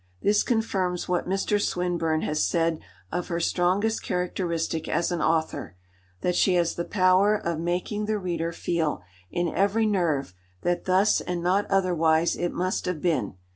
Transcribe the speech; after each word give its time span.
This 0.23 0.41
confirms 0.41 1.07
what 1.07 1.29
Mr. 1.29 1.61
Swinburne 1.61 2.21
has 2.23 2.41
said 2.43 2.79
of 3.11 3.27
her 3.27 3.39
strongest 3.39 4.01
characteristic 4.01 4.87
as 4.87 5.11
an 5.11 5.21
author, 5.21 5.75
that 6.21 6.35
she 6.35 6.55
has 6.55 6.73
the 6.73 6.85
power 6.85 7.35
of 7.35 7.59
making 7.59 8.05
the 8.05 8.17
reader 8.17 8.51
feel 8.51 9.03
in 9.29 9.47
every 9.47 9.85
nerve 9.85 10.33
that 10.63 10.85
thus 10.85 11.21
and 11.21 11.43
not 11.43 11.69
otherwise 11.69 12.35
it 12.35 12.51
must 12.51 12.85
have 12.87 12.99
been. 12.99 13.35